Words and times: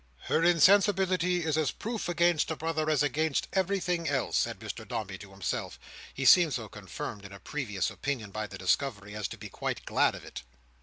"Her 0.29 0.43
insensibility 0.43 1.43
is 1.45 1.59
as 1.59 1.69
proof 1.69 2.09
against 2.09 2.49
a 2.49 2.55
brother 2.55 2.89
as 2.89 3.03
against 3.03 3.47
every 3.53 3.79
thing 3.79 4.09
else," 4.09 4.35
said 4.35 4.57
Mr 4.59 4.87
Dombey 4.87 5.19
to 5.19 5.29
himself 5.29 5.77
He 6.11 6.25
seemed 6.25 6.55
so 6.55 6.67
confirmed 6.67 7.23
in 7.23 7.31
a 7.31 7.39
previous 7.39 7.91
opinion 7.91 8.31
by 8.31 8.47
the 8.47 8.57
discovery, 8.57 9.15
as 9.15 9.27
to 9.27 9.37
be 9.37 9.47
quite 9.47 9.85
glad 9.85 10.15
of 10.15 10.25
it." 10.25 10.41